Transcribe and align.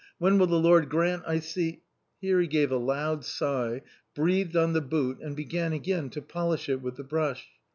When 0.17 0.39
will 0.39 0.47
the 0.47 0.55
Lord 0.57 0.89
grant 0.89 1.21
I 1.27 1.37
see" 1.37 1.83
Here 2.21 2.41
he 2.41 2.47
gave 2.47 2.71
a 2.71 2.77
loud 2.77 3.23
sigh, 3.23 3.83
breathed 4.15 4.55
on 4.57 4.73
the 4.73 4.81
boot, 4.81 5.19
and 5.21 5.35
began 5.35 5.73
again 5.73 6.09
to 6.09 6.23
polish 6.23 6.67
it 6.69 6.81
with 6.81 6.95
the 6.95 7.03
brush. 7.03 7.47